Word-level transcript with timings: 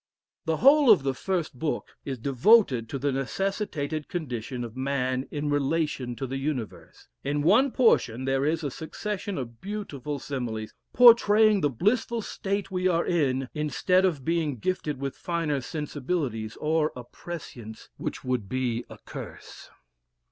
* 0.25 0.45
The 0.45 0.57
whole 0.57 0.89
of 0.89 1.03
the 1.03 1.13
first 1.13 1.59
book 1.59 1.89
is 2.05 2.17
devoted 2.17 2.89
to 2.89 2.97
the 2.97 3.11
necessitated 3.11 4.07
condition 4.09 4.63
of 4.63 4.75
man 4.75 5.27
in 5.29 5.47
relation 5.51 6.15
to 6.15 6.25
the 6.25 6.37
universe. 6.37 7.07
In 7.23 7.43
one 7.43 7.69
portion 7.69 8.25
there 8.25 8.43
is 8.43 8.63
a 8.63 8.71
succession 8.71 9.37
of 9.37 9.61
beautiful 9.61 10.17
similes, 10.17 10.73
portraying 10.91 11.61
the 11.61 11.69
blissful 11.69 12.23
state 12.23 12.71
we 12.71 12.87
are 12.87 13.05
in, 13.05 13.47
instead 13.53 14.03
of 14.03 14.25
being 14.25 14.57
gifted 14.57 14.99
with 14.99 15.15
finer 15.15 15.61
sensibilities, 15.61 16.55
or 16.55 16.91
a 16.95 17.03
prescience, 17.03 17.89
which 17.97 18.23
would 18.23 18.49
be 18.49 18.83
a 18.89 18.97
curse. 19.05 19.69